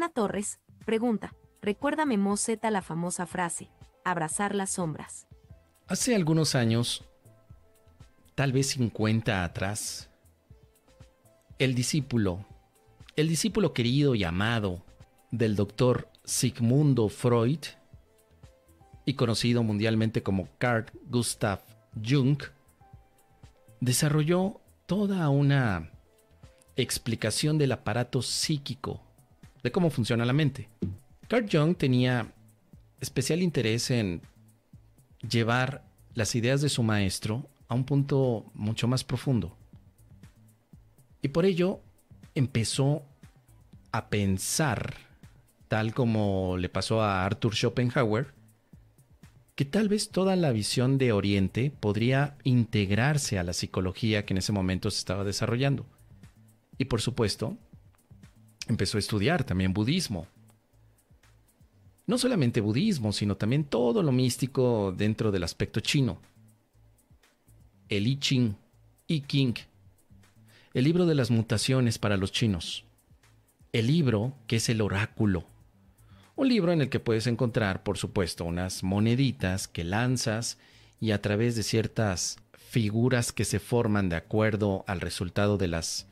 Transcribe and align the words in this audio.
Ana 0.00 0.08
Torres, 0.08 0.60
pregunta, 0.86 1.34
recuérdame 1.60 2.16
Moseta 2.16 2.70
la 2.70 2.80
famosa 2.80 3.26
frase, 3.26 3.68
abrazar 4.02 4.54
las 4.54 4.70
sombras. 4.70 5.26
Hace 5.88 6.14
algunos 6.14 6.54
años, 6.54 7.04
tal 8.34 8.50
vez 8.52 8.68
50 8.68 9.44
atrás, 9.44 10.08
el 11.58 11.74
discípulo, 11.74 12.46
el 13.14 13.28
discípulo 13.28 13.74
querido 13.74 14.14
y 14.14 14.24
amado 14.24 14.82
del 15.32 15.54
doctor 15.54 16.08
Sigmundo 16.24 17.10
Freud, 17.10 17.60
y 19.04 19.12
conocido 19.12 19.62
mundialmente 19.62 20.22
como 20.22 20.48
Carl 20.56 20.86
Gustav 21.10 21.60
Jung, 22.02 22.42
desarrolló 23.80 24.62
toda 24.86 25.28
una 25.28 25.90
explicación 26.76 27.58
del 27.58 27.72
aparato 27.72 28.22
psíquico, 28.22 29.02
de 29.62 29.72
cómo 29.72 29.90
funciona 29.90 30.24
la 30.24 30.32
mente. 30.32 30.68
Carl 31.28 31.46
Jung 31.50 31.76
tenía 31.76 32.32
especial 33.00 33.42
interés 33.42 33.90
en 33.90 34.20
llevar 35.28 35.84
las 36.14 36.34
ideas 36.34 36.60
de 36.60 36.68
su 36.68 36.82
maestro 36.82 37.48
a 37.68 37.74
un 37.74 37.84
punto 37.84 38.46
mucho 38.54 38.88
más 38.88 39.04
profundo. 39.04 39.56
Y 41.22 41.28
por 41.28 41.44
ello 41.44 41.80
empezó 42.34 43.02
a 43.92 44.08
pensar, 44.08 44.94
tal 45.68 45.94
como 45.94 46.56
le 46.56 46.68
pasó 46.68 47.02
a 47.02 47.24
Arthur 47.24 47.54
Schopenhauer, 47.54 48.32
que 49.54 49.64
tal 49.64 49.88
vez 49.88 50.08
toda 50.08 50.36
la 50.36 50.52
visión 50.52 50.96
de 50.96 51.12
Oriente 51.12 51.70
podría 51.70 52.36
integrarse 52.44 53.38
a 53.38 53.44
la 53.44 53.52
psicología 53.52 54.24
que 54.24 54.32
en 54.32 54.38
ese 54.38 54.52
momento 54.52 54.90
se 54.90 54.98
estaba 54.98 55.22
desarrollando. 55.22 55.84
Y 56.78 56.86
por 56.86 57.02
supuesto, 57.02 57.58
empezó 58.70 58.96
a 58.96 59.00
estudiar 59.00 59.44
también 59.44 59.74
budismo. 59.74 60.26
No 62.06 62.18
solamente 62.18 62.60
budismo, 62.60 63.12
sino 63.12 63.36
también 63.36 63.64
todo 63.64 64.02
lo 64.02 64.12
místico 64.12 64.94
dentro 64.96 65.30
del 65.30 65.44
aspecto 65.44 65.80
chino. 65.80 66.18
El 67.88 68.06
I 68.06 68.18
Ching, 68.18 68.54
I 69.08 69.20
King, 69.20 69.54
el 70.72 70.84
libro 70.84 71.04
de 71.06 71.16
las 71.16 71.30
mutaciones 71.30 71.98
para 71.98 72.16
los 72.16 72.32
chinos. 72.32 72.84
El 73.72 73.88
libro 73.88 74.32
que 74.46 74.56
es 74.56 74.68
el 74.68 74.80
oráculo. 74.80 75.44
Un 76.36 76.48
libro 76.48 76.72
en 76.72 76.80
el 76.80 76.88
que 76.88 77.00
puedes 77.00 77.26
encontrar, 77.26 77.82
por 77.82 77.98
supuesto, 77.98 78.44
unas 78.44 78.82
moneditas 78.82 79.68
que 79.68 79.84
lanzas 79.84 80.58
y 81.00 81.10
a 81.10 81.20
través 81.20 81.56
de 81.56 81.64
ciertas 81.64 82.38
figuras 82.52 83.32
que 83.32 83.44
se 83.44 83.58
forman 83.58 84.08
de 84.08 84.16
acuerdo 84.16 84.84
al 84.86 85.00
resultado 85.00 85.58
de 85.58 85.66
las, 85.66 86.06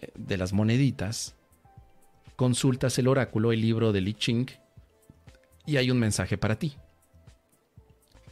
eh, 0.00 0.10
de 0.16 0.36
las 0.36 0.52
moneditas, 0.52 1.35
consultas 2.36 2.98
el 2.98 3.08
oráculo, 3.08 3.52
el 3.52 3.60
libro 3.60 3.92
de 3.92 4.00
Li 4.02 4.14
Ching, 4.14 4.46
y 5.64 5.78
hay 5.78 5.90
un 5.90 5.98
mensaje 5.98 6.38
para 6.38 6.58
ti. 6.58 6.76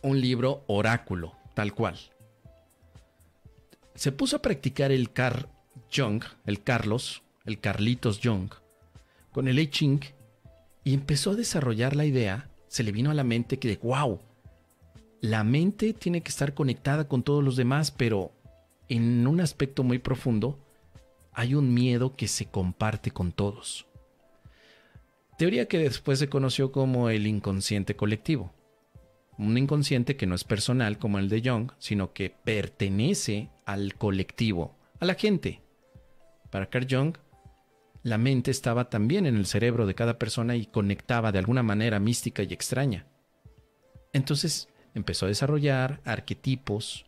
Un 0.03 0.21
libro 0.21 0.63
oráculo, 0.67 1.33
tal 1.55 1.75
cual. 1.75 1.99
Se 3.95 4.13
puso 4.13 4.37
a 4.37 4.43
practicar 4.43 4.93
el 4.93 5.13
Car 5.13 5.49
Jung, 5.93 6.23
el 6.47 6.63
Carlos, 6.63 7.23
el 7.45 7.61
Carlitos 7.61 8.21
Jung, 8.23 8.51
con 9.33 9.49
el 9.49 9.59
I 9.59 9.69
Ching 9.69 10.01
y 10.85 10.95
empezó 10.95 11.31
a 11.31 11.37
desarrollar 11.37 11.97
la 11.97 12.05
idea, 12.05 12.51
se 12.69 12.83
le 12.83 12.93
vino 12.93 13.11
a 13.11 13.15
la 13.15 13.25
mente 13.25 13.59
que 13.59 13.69
de 13.69 13.77
wow, 13.77 14.21
la 15.21 15.43
mente 15.43 15.95
tiene 15.95 16.23
que 16.23 16.29
estar 16.29 16.55
conectada 16.55 17.09
con 17.09 17.23
todos 17.23 17.43
los 17.43 17.57
demás, 17.57 17.91
pero 17.91 18.33
en 18.89 19.27
un 19.27 19.41
aspecto 19.41 19.83
muy 19.83 19.99
profundo 19.99 20.59
hay 21.33 21.55
un 21.55 21.73
miedo 21.73 22.15
que 22.15 22.29
se 22.29 22.47
comparte 22.47 23.11
con 23.11 23.33
todos. 23.33 23.87
Teoría 25.37 25.67
que 25.67 25.79
después 25.79 26.21
se 26.21 26.29
conoció 26.29 26.71
como 26.71 27.11
el 27.11 27.27
inconsciente 27.27 27.97
colectivo. 27.97 28.53
Un 29.37 29.59
inconsciente 29.59 30.17
que 30.17 30.27
no 30.27 30.37
es 30.37 30.45
personal 30.45 30.99
como 30.99 31.19
el 31.19 31.29
de 31.29 31.43
Jung, 31.45 31.73
sino 31.79 32.13
que 32.13 32.31
pertenece 32.31 33.51
al 33.67 33.95
colectivo, 33.95 34.77
a 35.01 35.07
la 35.07 35.15
gente. 35.15 35.61
Para 36.51 36.71
Carl 36.71 36.87
Jung, 36.89 37.17
la 38.05 38.17
mente 38.17 38.53
estaba 38.53 38.91
también 38.91 39.27
en 39.27 39.35
el 39.35 39.47
cerebro 39.47 39.87
de 39.87 39.97
cada 39.97 40.21
persona 40.21 40.55
y 40.55 40.67
conectaba 40.67 41.33
de 41.33 41.41
alguna 41.41 41.65
manera 41.65 41.99
mística 41.99 42.45
y 42.45 42.53
extraña. 42.53 43.07
Entonces 44.13 44.69
empezó 44.95 45.27
a 45.27 45.31
desarrollar 45.31 46.01
arquetipos, 46.05 47.07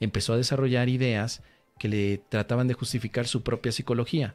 empezó 0.00 0.32
a 0.32 0.36
desarrollar 0.36 0.88
ideas 0.88 1.42
que 1.78 1.88
le 1.88 2.18
trataban 2.28 2.66
de 2.66 2.74
justificar 2.74 3.28
su 3.28 3.44
propia 3.44 3.70
psicología 3.70 4.34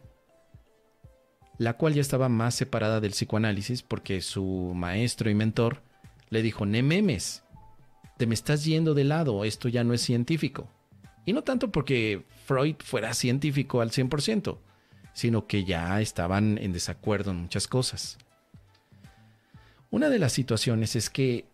la 1.58 1.74
cual 1.74 1.94
ya 1.94 2.02
estaba 2.02 2.30
más 2.30 2.56
separada 2.56 3.00
del 3.00 3.12
psicoanálisis 3.12 3.84
porque 3.84 4.22
su 4.22 4.74
maestro 4.75 5.30
y 5.30 5.36
mentor 5.36 5.81
le 6.30 6.41
dijo, 6.41 6.66
Nememes, 6.66 7.44
te 8.18 8.25
me 8.25 8.34
estás 8.34 8.66
yendo 8.66 8.94
de 8.94 9.03
lado, 9.03 9.44
esto 9.46 9.69
ya 9.69 9.84
no 9.84 9.94
es 9.94 10.02
científico. 10.02 10.68
Y 11.25 11.34
no 11.34 11.44
tanto 11.44 11.72
porque 11.72 12.25
Freud 12.46 12.75
fuera 12.80 13.14
científico 13.14 13.81
al 13.81 13.91
100%, 13.91 14.58
sino 15.14 15.47
que 15.47 15.64
ya 15.64 16.02
estaban 16.02 16.58
en 16.58 16.74
desacuerdo 16.74 17.31
en 17.31 17.38
muchas 17.38 17.68
cosas. 17.68 18.18
Una 19.90 20.09
de 20.09 20.20
las 20.20 20.34
situaciones 20.34 20.96
es 20.96 21.09
que 21.09 21.46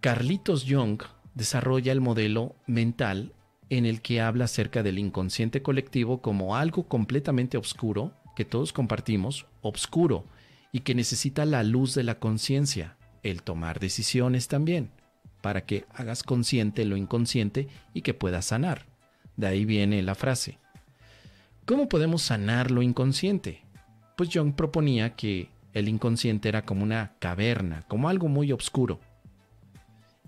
Carlitos 0.00 0.64
Jung 0.68 1.02
desarrolla 1.34 1.92
el 1.92 2.00
modelo 2.00 2.56
mental 2.66 3.33
en 3.70 3.86
el 3.86 4.00
que 4.02 4.20
habla 4.20 4.44
acerca 4.44 4.82
del 4.82 4.98
inconsciente 4.98 5.62
colectivo 5.62 6.20
como 6.20 6.56
algo 6.56 6.86
completamente 6.88 7.56
oscuro 7.56 8.12
que 8.34 8.44
todos 8.44 8.72
compartimos, 8.72 9.46
oscuro, 9.62 10.24
y 10.72 10.80
que 10.80 10.94
necesita 10.94 11.44
la 11.44 11.62
luz 11.62 11.94
de 11.94 12.02
la 12.02 12.18
conciencia, 12.18 12.96
el 13.22 13.42
tomar 13.42 13.78
decisiones 13.78 14.48
también, 14.48 14.90
para 15.40 15.64
que 15.64 15.84
hagas 15.94 16.22
consciente 16.22 16.84
lo 16.84 16.96
inconsciente 16.96 17.68
y 17.92 18.02
que 18.02 18.12
puedas 18.12 18.46
sanar. 18.46 18.86
De 19.36 19.46
ahí 19.46 19.64
viene 19.64 20.02
la 20.02 20.14
frase. 20.14 20.58
¿Cómo 21.64 21.88
podemos 21.88 22.22
sanar 22.22 22.70
lo 22.70 22.82
inconsciente? 22.82 23.62
Pues 24.16 24.30
Jung 24.32 24.54
proponía 24.54 25.14
que 25.14 25.48
el 25.72 25.88
inconsciente 25.88 26.48
era 26.48 26.64
como 26.64 26.82
una 26.82 27.14
caverna, 27.18 27.82
como 27.88 28.08
algo 28.08 28.28
muy 28.28 28.52
oscuro, 28.52 29.00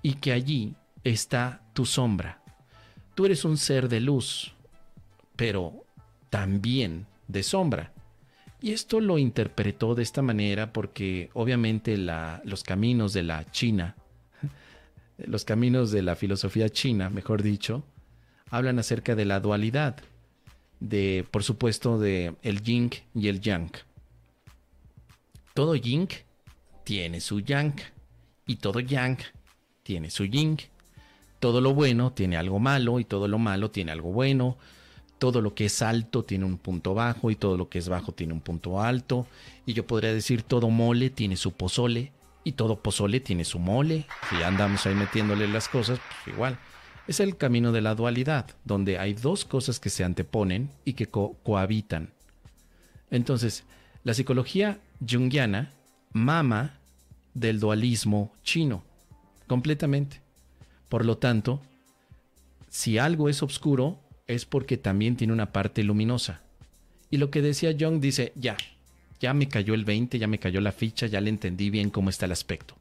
y 0.00 0.14
que 0.14 0.32
allí 0.32 0.74
está 1.03 1.62
tu 1.72 1.86
sombra, 1.86 2.42
Tú 3.16 3.25
eres 3.25 3.47
un 3.47 3.56
ser 3.56 3.88
de 3.88 3.99
luz, 4.00 4.53
pero 5.37 5.87
también 6.28 7.06
de 7.28 7.43
sombra. 7.43 7.94
Y 8.60 8.72
esto 8.72 9.00
lo 9.00 9.16
interpretó 9.16 9.94
de 9.94 10.03
esta 10.03 10.21
manera 10.21 10.71
porque 10.75 11.31
obviamente 11.32 11.97
los 11.97 12.62
caminos 12.62 13.15
de 13.15 13.22
la 13.22 13.50
China, 13.50 13.97
los 15.16 15.47
caminos 15.47 15.91
de 15.93 16.03
la 16.03 16.15
filosofía 16.15 16.69
china, 16.69 17.09
mejor 17.09 17.43
dicho, 17.43 17.84
hablan 18.50 18.78
acerca 18.78 19.15
de 19.15 19.25
la 19.25 19.41
dualidad, 19.41 19.97
de, 20.81 21.27
por 21.31 21.43
supuesto, 21.43 21.98
de 21.98 22.34
el 22.43 22.62
yin 22.62 22.91
y 23.15 23.28
el 23.28 23.41
yang. 23.41 23.71
Todo 25.54 25.75
yin 25.75 26.06
tiene 26.84 27.22
su 27.22 27.41
yang 27.41 27.77
y 28.47 28.56
todo 28.56 28.81
yang 28.81 29.16
tiene 29.83 30.10
su 30.10 30.27
yin 30.27 30.59
todo 31.47 31.61
lo 31.61 31.75
bueno 31.75 32.12
tiene 32.12 32.37
algo 32.37 32.59
malo 32.59 32.99
y 32.99 33.05
todo 33.05 33.29
lo 33.29 33.39
malo 33.39 33.71
tiene 33.71 33.93
algo 33.93 34.11
bueno. 34.11 34.59
Todo 35.21 35.41
lo 35.41 35.55
que 35.55 35.67
es 35.67 35.81
alto 35.81 36.25
tiene 36.25 36.45
un 36.45 36.59
punto 36.59 36.93
bajo 36.93 37.31
y 37.31 37.37
todo 37.37 37.57
lo 37.57 37.69
que 37.69 37.79
es 37.79 37.89
bajo 37.89 38.11
tiene 38.11 38.33
un 38.33 38.41
punto 38.41 38.83
alto. 38.83 39.29
Y 39.65 39.73
yo 39.73 39.87
podría 39.87 40.12
decir 40.12 40.43
todo 40.43 40.71
mole 40.71 41.09
tiene 41.09 41.37
su 41.37 41.53
pozole 41.53 42.11
y 42.43 42.51
todo 42.51 42.83
pozole 42.83 43.21
tiene 43.21 43.45
su 43.45 43.61
mole. 43.61 44.07
Si 44.29 44.43
andamos 44.43 44.84
ahí 44.87 44.97
metiéndole 44.97 45.47
las 45.47 45.69
cosas, 45.69 46.01
pues 46.01 46.34
igual. 46.34 46.59
Es 47.07 47.21
el 47.21 47.37
camino 47.37 47.71
de 47.71 47.81
la 47.81 47.95
dualidad, 47.95 48.51
donde 48.65 48.99
hay 48.99 49.15
dos 49.15 49.45
cosas 49.45 49.78
que 49.78 49.89
se 49.89 50.03
anteponen 50.03 50.73
y 50.84 50.95
que 50.95 51.07
cohabitan. 51.07 52.11
Entonces, 53.09 53.63
la 54.03 54.15
psicología 54.15 54.81
junguiana 55.09 55.71
mama 56.13 56.81
del 57.34 57.60
dualismo 57.60 58.33
chino, 58.42 58.83
completamente. 59.47 60.26
Por 60.88 61.04
lo 61.04 61.18
tanto, 61.18 61.60
si 62.68 62.98
algo 62.98 63.28
es 63.28 63.42
oscuro, 63.42 63.98
es 64.27 64.44
porque 64.44 64.77
también 64.77 65.16
tiene 65.16 65.33
una 65.33 65.53
parte 65.53 65.83
luminosa. 65.83 66.42
Y 67.10 67.18
lo 67.18 67.30
que 67.30 67.42
decía 67.42 67.74
Jung 67.78 68.00
dice, 68.00 68.33
ya, 68.34 68.56
ya 69.21 69.33
me 69.34 69.48
cayó 69.48 69.74
el 69.74 69.84
20, 69.84 70.18
ya 70.18 70.27
me 70.27 70.38
cayó 70.38 70.60
la 70.60 70.72
ficha, 70.72 71.06
ya 71.06 71.21
le 71.21 71.30
entendí 71.30 71.71
bien 71.71 71.91
cómo 71.91 72.10
está 72.10 72.27
el 72.27 72.33
aspecto. 72.33 72.77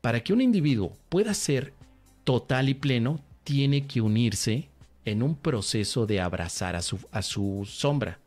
Para 0.00 0.20
que 0.20 0.32
un 0.32 0.40
individuo 0.40 0.96
pueda 1.08 1.34
ser 1.34 1.72
total 2.24 2.68
y 2.68 2.74
pleno, 2.74 3.20
tiene 3.44 3.86
que 3.86 4.00
unirse 4.00 4.68
en 5.04 5.22
un 5.22 5.36
proceso 5.36 6.06
de 6.06 6.20
abrazar 6.20 6.76
a 6.76 6.82
su, 6.82 6.98
a 7.12 7.22
su 7.22 7.66
sombra. 7.68 8.18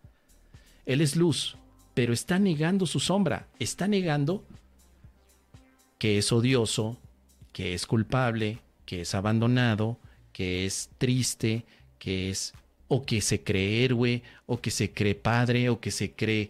Él 0.85 1.01
es 1.01 1.15
luz, 1.15 1.57
pero 1.93 2.13
está 2.13 2.39
negando 2.39 2.85
su 2.85 2.99
sombra, 2.99 3.47
está 3.59 3.87
negando 3.87 4.45
que 5.97 6.17
es 6.17 6.31
odioso, 6.31 6.97
que 7.51 7.73
es 7.73 7.85
culpable, 7.85 8.59
que 8.89 9.01
es 9.01 9.13
abandonado, 9.13 9.99
que 10.33 10.65
es 10.65 10.89
triste, 10.97 11.63
que 11.99 12.31
es 12.31 12.55
o 12.87 13.05
que 13.05 13.21
se 13.21 13.43
cree 13.43 13.83
héroe, 13.85 14.23
o 14.47 14.59
que 14.59 14.71
se 14.71 14.91
cree 14.91 15.13
padre, 15.13 15.69
o 15.69 15.79
que 15.79 15.91
se 15.91 16.13
cree 16.13 16.49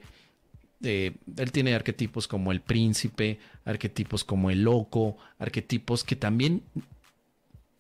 Eh, 0.82 1.12
él 1.36 1.52
tiene 1.52 1.76
arquetipos 1.76 2.30
como 2.30 2.54
el 2.54 2.62
príncipe, 2.62 3.40
arquetipos 3.66 4.24
como 4.24 4.50
el 4.50 4.64
loco, 4.64 5.18
arquetipos 5.38 6.06
que 6.06 6.16
también 6.16 6.64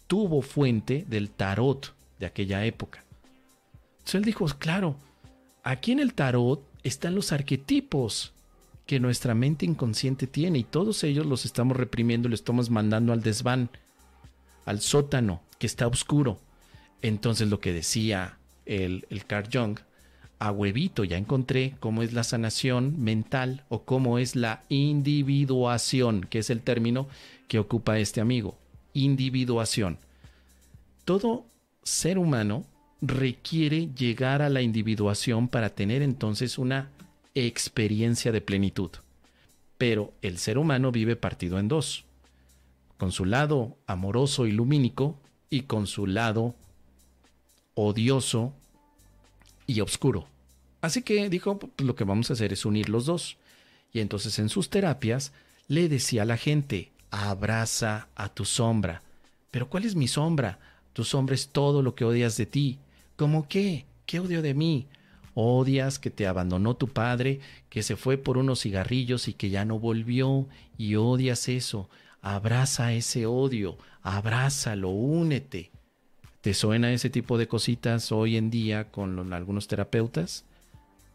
tuvo 0.08 0.42
fuente 0.42 1.06
del 1.08 1.30
tarot 1.30 1.96
de 2.20 2.26
aquella 2.26 2.66
época. 2.66 3.06
Entonces 4.00 4.16
él 4.16 4.26
dijo, 4.26 4.46
claro, 4.58 4.98
aquí 5.64 5.94
en 5.94 6.02
el 6.02 6.14
tarot 6.14 6.62
están 6.84 7.16
los 7.16 7.32
arquetipos 7.32 8.34
que 8.86 9.00
nuestra 9.00 9.34
mente 9.34 9.66
inconsciente 9.66 10.28
tiene 10.28 10.60
y 10.60 10.64
todos 10.66 11.06
ellos 11.06 11.26
los 11.26 11.46
estamos 11.46 11.78
reprimiendo 11.78 12.28
y 12.28 12.32
los 12.32 12.42
estamos 12.42 12.70
mandando 12.70 13.14
al 13.14 13.22
desván, 13.22 13.70
al 14.70 14.82
sótano 14.82 15.42
que 15.58 15.66
está 15.66 15.88
oscuro. 15.88 16.40
Entonces 17.02 17.50
lo 17.50 17.60
que 17.60 17.74
decía 17.74 18.38
el, 18.68 19.08
el 19.10 19.26
Carl 19.26 19.50
Jung, 19.52 19.80
a 20.38 20.52
huevito 20.52 21.04
ya 21.04 21.18
encontré 21.18 21.76
cómo 21.80 22.04
es 22.04 22.14
la 22.14 22.24
sanación 22.24 23.02
mental 23.04 23.64
o 23.70 23.84
cómo 23.84 24.20
es 24.20 24.36
la 24.36 24.64
individuación, 24.70 26.22
que 26.30 26.38
es 26.40 26.52
el 26.52 26.62
término 26.62 27.08
que 27.48 27.58
ocupa 27.58 27.98
este 27.98 28.22
amigo. 28.22 28.60
Individuación. 28.94 29.98
Todo 31.04 31.48
ser 31.82 32.20
humano 32.20 32.64
requiere 33.02 33.90
llegar 33.96 34.44
a 34.44 34.50
la 34.50 34.62
individuación 34.62 35.48
para 35.48 35.70
tener 35.72 36.04
entonces 36.04 36.60
una 36.60 36.92
experiencia 37.34 38.32
de 38.32 38.42
plenitud. 38.42 38.92
Pero 39.80 40.14
el 40.22 40.38
ser 40.38 40.60
humano 40.60 40.92
vive 40.92 41.16
partido 41.16 41.58
en 41.58 41.70
dos, 41.70 42.06
con 43.00 43.14
su 43.14 43.24
lado 43.24 43.78
amoroso 43.88 44.46
y 44.46 44.52
lumínico 44.52 45.18
y 45.50 45.62
con 45.62 45.88
su 45.88 46.06
lado 46.06 46.54
odioso 47.74 48.54
y 49.66 49.80
oscuro. 49.80 50.28
Así 50.82 51.02
que 51.02 51.30
dijo, 51.30 51.58
pues 51.60 51.72
lo 51.78 51.96
que 51.96 52.04
vamos 52.04 52.30
a 52.30 52.34
hacer 52.34 52.52
es 52.52 52.66
unir 52.66 52.90
los 52.90 53.06
dos. 53.06 53.38
Y 53.94 54.02
entonces 54.02 54.38
en 54.38 54.50
sus 54.50 54.70
terapias 54.70 55.32
le 55.70 55.88
decía 55.88 56.24
a 56.24 56.26
la 56.26 56.36
gente, 56.36 56.92
abraza 57.10 58.10
a 58.16 58.28
tu 58.28 58.44
sombra. 58.44 59.02
Pero 59.50 59.70
¿cuál 59.70 59.86
es 59.86 59.96
mi 59.96 60.10
sombra? 60.10 60.60
Tu 60.92 61.06
sombra 61.06 61.36
es 61.36 61.48
todo 61.48 61.82
lo 61.82 61.96
que 61.96 62.04
odias 62.04 62.36
de 62.36 62.48
ti. 62.48 62.80
¿Cómo 63.16 63.48
qué? 63.48 63.86
¿Qué 64.06 64.20
odio 64.20 64.42
de 64.42 64.54
mí? 64.54 64.88
Odias 65.36 66.00
que 66.00 66.10
te 66.10 66.28
abandonó 66.28 66.76
tu 66.76 66.90
padre, 66.90 67.40
que 67.70 67.82
se 67.82 67.96
fue 67.96 68.18
por 68.18 68.38
unos 68.38 68.60
cigarrillos 68.60 69.30
y 69.30 69.34
que 69.34 69.50
ya 69.50 69.64
no 69.64 69.80
volvió, 69.80 70.48
y 70.78 70.96
odias 70.96 71.48
eso. 71.48 71.90
Abraza 72.22 72.94
ese 72.94 73.26
odio, 73.26 73.78
abrázalo, 74.02 74.90
únete. 74.90 75.72
¿Te 76.42 76.54
suena 76.54 76.92
ese 76.92 77.10
tipo 77.10 77.38
de 77.38 77.48
cositas 77.48 78.12
hoy 78.12 78.38
en 78.38 78.50
día 78.50 78.92
con 78.92 79.34
algunos 79.34 79.68
terapeutas? 79.68 80.46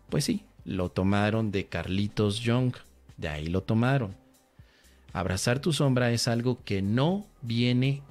Pues 0.08 0.24
sí, 0.24 0.44
lo 0.64 0.90
tomaron 0.90 1.50
de 1.50 1.66
Carlitos 1.66 2.40
Young, 2.40 2.74
de 3.16 3.28
ahí 3.28 3.46
lo 3.48 3.62
tomaron. 3.62 4.14
Abrazar 5.12 5.60
tu 5.60 5.72
sombra 5.72 6.10
es 6.10 6.26
algo 6.26 6.58
que 6.64 6.82
no 6.82 7.26
viene 7.42 8.02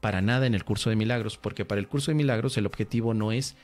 para 0.00 0.20
nada 0.20 0.46
en 0.46 0.54
el 0.54 0.64
curso 0.64 0.90
de 0.90 0.96
milagros, 0.96 1.36
porque 1.36 1.64
para 1.64 1.80
el 1.80 1.88
curso 1.88 2.10
de 2.10 2.16
milagros 2.16 2.56
el 2.56 2.66
objetivo 2.66 3.14
no 3.14 3.32
es 3.32 3.56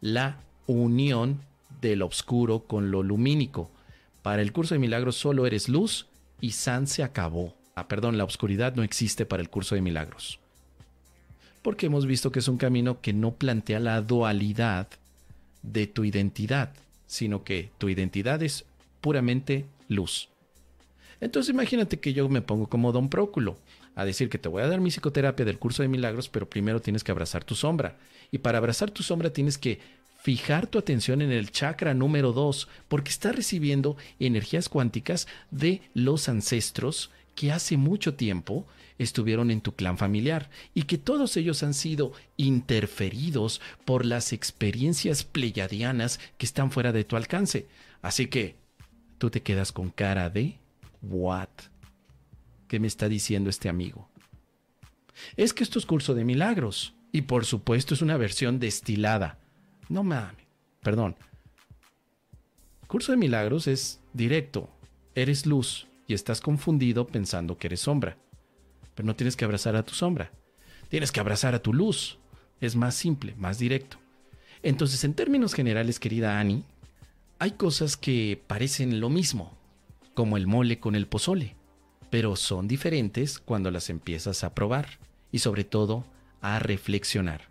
la 0.00 0.38
unión 0.66 1.40
del 1.80 2.02
oscuro 2.02 2.60
con 2.60 2.90
lo 2.90 3.02
lumínico. 3.02 3.70
Para 4.22 4.42
el 4.42 4.52
curso 4.52 4.74
de 4.74 4.80
milagros 4.80 5.16
solo 5.16 5.46
eres 5.46 5.68
luz 5.68 6.06
y 6.40 6.52
San 6.52 6.86
se 6.86 7.02
acabó. 7.02 7.54
Ah, 7.74 7.88
perdón, 7.88 8.18
la 8.18 8.24
oscuridad 8.24 8.74
no 8.74 8.82
existe 8.82 9.26
para 9.26 9.42
el 9.42 9.50
curso 9.50 9.74
de 9.74 9.80
milagros. 9.80 10.38
Porque 11.62 11.86
hemos 11.86 12.06
visto 12.06 12.30
que 12.30 12.38
es 12.38 12.48
un 12.48 12.58
camino 12.58 13.00
que 13.00 13.12
no 13.12 13.32
plantea 13.32 13.80
la 13.80 14.00
dualidad 14.00 14.88
de 15.62 15.86
tu 15.86 16.04
identidad, 16.04 16.72
sino 17.06 17.42
que 17.42 17.70
tu 17.78 17.88
identidad 17.88 18.42
es 18.42 18.64
puramente 19.00 19.64
luz. 19.88 20.28
Entonces 21.20 21.50
imagínate 21.52 21.98
que 21.98 22.12
yo 22.12 22.28
me 22.28 22.42
pongo 22.42 22.68
como 22.68 22.92
don 22.92 23.08
Próculo 23.08 23.56
a 23.94 24.04
decir 24.04 24.28
que 24.28 24.38
te 24.38 24.48
voy 24.48 24.62
a 24.62 24.68
dar 24.68 24.80
mi 24.80 24.90
psicoterapia 24.90 25.44
del 25.44 25.58
curso 25.58 25.82
de 25.82 25.88
milagros, 25.88 26.28
pero 26.28 26.48
primero 26.48 26.80
tienes 26.80 27.02
que 27.02 27.12
abrazar 27.12 27.44
tu 27.44 27.54
sombra. 27.54 27.96
Y 28.30 28.38
para 28.38 28.58
abrazar 28.58 28.90
tu 28.90 29.02
sombra 29.02 29.32
tienes 29.32 29.56
que 29.56 29.80
fijar 30.22 30.66
tu 30.66 30.78
atención 30.78 31.22
en 31.22 31.32
el 31.32 31.50
chakra 31.50 31.94
número 31.94 32.32
2, 32.32 32.68
porque 32.88 33.10
está 33.10 33.32
recibiendo 33.32 33.96
energías 34.18 34.68
cuánticas 34.68 35.28
de 35.50 35.82
los 35.92 36.28
ancestros 36.28 37.10
que 37.34 37.52
hace 37.52 37.76
mucho 37.76 38.14
tiempo 38.14 38.66
estuvieron 38.98 39.50
en 39.50 39.60
tu 39.60 39.74
clan 39.74 39.98
familiar 39.98 40.50
y 40.72 40.84
que 40.84 40.98
todos 40.98 41.36
ellos 41.36 41.62
han 41.62 41.74
sido 41.74 42.12
interferidos 42.36 43.60
por 43.84 44.04
las 44.04 44.32
experiencias 44.32 45.24
pleyadianas 45.24 46.20
que 46.38 46.46
están 46.46 46.70
fuera 46.70 46.92
de 46.92 47.04
tu 47.04 47.16
alcance. 47.16 47.66
Así 48.02 48.28
que 48.28 48.56
tú 49.18 49.30
te 49.30 49.42
quedas 49.42 49.72
con 49.72 49.90
cara 49.90 50.30
de 50.30 50.58
what? 51.02 51.48
¿Qué 52.68 52.80
me 52.80 52.86
está 52.86 53.08
diciendo 53.08 53.50
este 53.50 53.68
amigo? 53.68 54.08
Es 55.36 55.52
que 55.52 55.64
esto 55.64 55.78
es 55.78 55.86
curso 55.86 56.14
de 56.14 56.24
milagros 56.24 56.94
y 57.12 57.22
por 57.22 57.44
supuesto 57.44 57.94
es 57.94 58.02
una 58.02 58.16
versión 58.16 58.58
destilada 58.58 59.38
no 59.88 60.02
mames, 60.02 60.46
perdón. 60.82 61.16
Curso 62.86 63.12
de 63.12 63.18
milagros 63.18 63.66
es 63.66 64.00
directo. 64.12 64.70
Eres 65.14 65.46
luz 65.46 65.86
y 66.06 66.14
estás 66.14 66.40
confundido 66.40 67.06
pensando 67.06 67.58
que 67.58 67.68
eres 67.68 67.80
sombra. 67.80 68.16
Pero 68.94 69.06
no 69.06 69.16
tienes 69.16 69.36
que 69.36 69.44
abrazar 69.44 69.76
a 69.76 69.82
tu 69.82 69.94
sombra. 69.94 70.32
Tienes 70.88 71.12
que 71.12 71.20
abrazar 71.20 71.54
a 71.54 71.62
tu 71.62 71.72
luz. 71.72 72.18
Es 72.60 72.76
más 72.76 72.94
simple, 72.94 73.34
más 73.36 73.58
directo. 73.58 73.98
Entonces, 74.62 75.04
en 75.04 75.14
términos 75.14 75.54
generales, 75.54 75.98
querida 75.98 76.38
Annie, 76.38 76.64
hay 77.38 77.52
cosas 77.52 77.96
que 77.96 78.42
parecen 78.46 79.00
lo 79.00 79.10
mismo, 79.10 79.56
como 80.14 80.36
el 80.36 80.46
mole 80.46 80.78
con 80.78 80.94
el 80.94 81.06
pozole, 81.06 81.56
pero 82.10 82.36
son 82.36 82.68
diferentes 82.68 83.38
cuando 83.38 83.70
las 83.70 83.90
empiezas 83.90 84.44
a 84.44 84.54
probar 84.54 84.98
y 85.32 85.40
sobre 85.40 85.64
todo 85.64 86.06
a 86.40 86.58
reflexionar. 86.60 87.48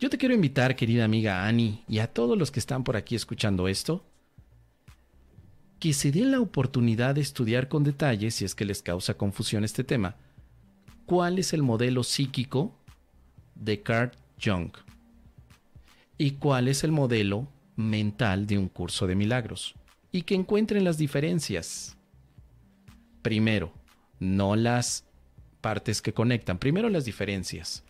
Yo 0.00 0.08
te 0.08 0.16
quiero 0.16 0.34
invitar, 0.34 0.76
querida 0.76 1.04
amiga 1.04 1.46
Annie, 1.46 1.84
y 1.86 1.98
a 1.98 2.06
todos 2.06 2.38
los 2.38 2.50
que 2.50 2.58
están 2.58 2.82
por 2.82 2.96
aquí 2.96 3.14
escuchando 3.14 3.68
esto, 3.68 4.02
que 5.80 5.92
se 5.92 6.12
den 6.12 6.30
la 6.30 6.40
oportunidad 6.40 7.16
de 7.16 7.20
estudiar 7.20 7.68
con 7.68 7.82
detalle, 7.82 8.30
si 8.30 8.44
es 8.44 8.54
que 8.54 8.64
les 8.64 8.82
causa 8.82 9.14
confusión 9.14 9.64
este 9.64 9.82
tema, 9.82 10.16
cuál 11.06 11.38
es 11.38 11.52
el 11.52 11.62
modelo 11.62 12.04
psíquico 12.04 12.72
de 13.56 13.82
Carl 13.82 14.12
Jung 14.42 14.70
y 16.18 16.32
cuál 16.32 16.68
es 16.68 16.84
el 16.84 16.92
modelo 16.92 17.48
mental 17.74 18.46
de 18.46 18.58
un 18.58 18.68
curso 18.68 19.06
de 19.08 19.16
milagros 19.16 19.74
y 20.12 20.22
que 20.22 20.34
encuentren 20.34 20.84
las 20.84 20.98
diferencias. 20.98 21.96
Primero, 23.22 23.72
no 24.20 24.54
las 24.54 25.04
partes 25.60 26.00
que 26.00 26.12
conectan, 26.12 26.58
primero 26.58 26.88
las 26.88 27.04
diferencias 27.04 27.82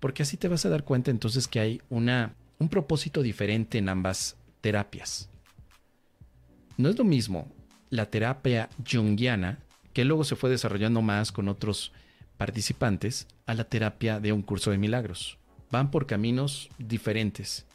porque 0.00 0.22
así 0.22 0.36
te 0.36 0.48
vas 0.48 0.64
a 0.64 0.68
dar 0.68 0.84
cuenta 0.84 1.10
entonces 1.10 1.48
que 1.48 1.60
hay 1.60 1.82
una, 1.88 2.34
un 2.58 2.68
propósito 2.68 3.22
diferente 3.22 3.78
en 3.78 3.88
ambas 3.88 4.36
terapias. 4.60 5.28
No 6.78 6.88
es 6.88 6.96
lo 6.96 7.02
mismo 7.04 7.48
la 7.90 8.06
terapia 8.06 8.68
junguiana, 8.88 9.58
que 9.92 10.04
luego 10.04 10.22
se 10.22 10.36
fue 10.36 10.48
desarrollando 10.48 11.02
más 11.02 11.32
con 11.32 11.48
otros 11.48 11.90
participantes, 12.36 13.26
a 13.46 13.54
la 13.54 13.64
terapia 13.64 14.20
de 14.20 14.32
un 14.32 14.42
curso 14.42 14.70
de 14.70 14.78
milagros. 14.78 15.38
Van 15.72 15.90
por 15.90 16.06
caminos 16.06 16.70
diferentes. 16.78 17.66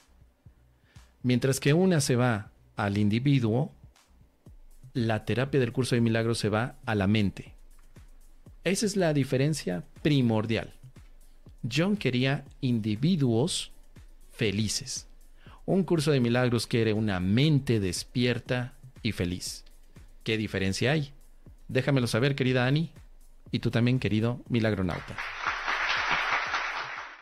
Mientras 1.22 1.60
que 1.60 1.74
una 1.74 2.00
se 2.00 2.15
va 2.15 2.50
al 2.77 2.98
individuo, 2.98 3.74
la 4.93 5.25
terapia 5.25 5.60
del 5.60 5.74
curso 5.74 5.95
de 5.95 6.01
milagros 6.01 6.38
se 6.38 6.48
va 6.48 6.75
a 6.86 6.95
la 6.95 7.07
mente. 7.07 7.53
Esa 8.63 8.86
es 8.86 8.95
la 8.95 9.13
diferencia 9.13 9.83
primordial. 10.01 10.74
John 11.69 11.98
quería 11.98 12.45
individuos 12.62 13.72
felices. 14.31 15.07
Un 15.65 15.83
curso 15.83 16.12
de 16.12 16.22
milagros 16.22 16.67
quiere 16.67 16.93
una 16.93 17.19
mente 17.19 17.81
despierta 17.81 18.74
y 19.03 19.12
feliz. 19.12 19.63
¿Qué 20.24 20.38
diferencia 20.38 20.93
hay? 20.93 21.12
Déjamelo 21.67 22.07
saber, 22.07 22.36
querida 22.36 22.65
Annie, 22.65 22.89
y 23.51 23.60
tú 23.60 23.69
también, 23.69 24.00
querido 24.00 24.39
milagronauta. 24.50 25.15